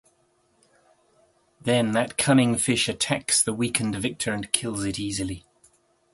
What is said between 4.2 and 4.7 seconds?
and